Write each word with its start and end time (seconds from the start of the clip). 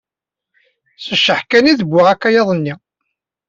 S 1.03 1.05
cceḥ 1.19 1.41
kan 1.49 1.69
i 1.71 1.73
d-wwiɣ 1.79 2.07
akayad-nni. 2.13 2.75